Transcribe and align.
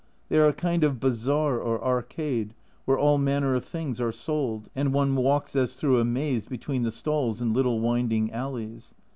They 0.29 0.39
are 0.39 0.47
a 0.47 0.53
kind 0.53 0.83
of 0.83 0.99
bazaar 0.99 1.59
or 1.59 1.85
arcade, 1.85 2.55
where 2.85 2.97
all 2.97 3.19
manner 3.19 3.53
of 3.53 3.63
things 3.63 4.01
are 4.01 4.11
sold, 4.11 4.67
and 4.73 4.91
one 4.93 5.15
walks 5.15 5.55
as 5.55 5.75
through 5.75 5.99
a 5.99 6.03
maze 6.05 6.47
between 6.47 6.81
the 6.81 6.91
stalls 6.91 7.39
in 7.39 7.53
little 7.53 7.79
winding 7.79 8.31
alleys. 8.31 8.95